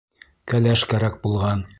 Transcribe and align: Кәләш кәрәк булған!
Кәләш 0.53 0.85
кәрәк 0.93 1.21
булған! 1.27 1.65